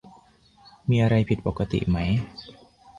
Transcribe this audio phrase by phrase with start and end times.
[0.89, 1.97] มีอะไรผิดปกติไหม